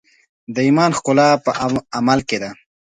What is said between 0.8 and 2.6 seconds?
ښکلا په عمل کې ده.